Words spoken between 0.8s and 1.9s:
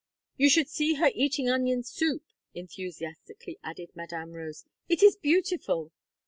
her eating onion